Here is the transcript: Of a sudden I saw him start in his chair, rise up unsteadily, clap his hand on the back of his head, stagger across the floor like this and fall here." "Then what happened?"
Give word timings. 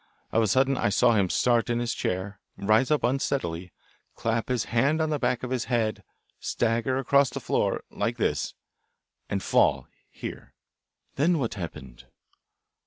Of 0.31 0.41
a 0.41 0.47
sudden 0.47 0.77
I 0.77 0.89
saw 0.89 1.13
him 1.13 1.29
start 1.29 1.69
in 1.69 1.77
his 1.77 1.93
chair, 1.93 2.39
rise 2.57 2.89
up 2.89 3.03
unsteadily, 3.03 3.71
clap 4.15 4.49
his 4.49 4.63
hand 4.63 4.99
on 4.99 5.11
the 5.11 5.19
back 5.19 5.43
of 5.43 5.51
his 5.51 5.65
head, 5.65 6.03
stagger 6.39 6.97
across 6.97 7.29
the 7.29 7.39
floor 7.39 7.83
like 7.91 8.17
this 8.17 8.55
and 9.29 9.43
fall 9.43 9.87
here." 10.09 10.55
"Then 11.17 11.37
what 11.37 11.53
happened?" 11.53 12.07